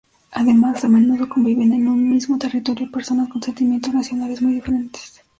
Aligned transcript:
Además, 0.31 0.83
a 0.83 0.87
menudo 0.87 1.29
conviven 1.29 1.73
en 1.73 1.87
un 1.87 2.09
mismo 2.09 2.39
territorio 2.39 2.89
personas 2.89 3.29
con 3.29 3.43
sentimientos 3.43 3.93
nacionales 3.93 4.41
muy 4.41 4.55
diferentes. 4.55 5.21